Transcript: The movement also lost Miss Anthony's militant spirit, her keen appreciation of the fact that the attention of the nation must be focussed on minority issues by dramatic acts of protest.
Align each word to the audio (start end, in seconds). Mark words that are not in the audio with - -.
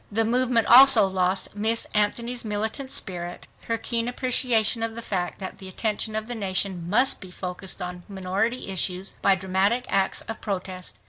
The 0.11 0.25
movement 0.25 0.65
also 0.65 1.05
lost 1.05 1.55
Miss 1.55 1.85
Anthony's 1.93 2.43
militant 2.43 2.89
spirit, 2.91 3.45
her 3.67 3.77
keen 3.77 4.07
appreciation 4.07 4.81
of 4.81 4.95
the 4.95 5.01
fact 5.03 5.37
that 5.37 5.59
the 5.59 5.67
attention 5.67 6.15
of 6.15 6.25
the 6.25 6.33
nation 6.33 6.89
must 6.89 7.21
be 7.21 7.29
focussed 7.29 7.83
on 7.83 8.01
minority 8.09 8.69
issues 8.69 9.17
by 9.21 9.35
dramatic 9.35 9.85
acts 9.89 10.21
of 10.21 10.41
protest. 10.41 10.97